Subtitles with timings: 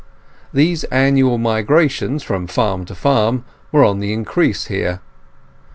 [0.51, 4.99] These annual migrations from farm to farm were on the increase here.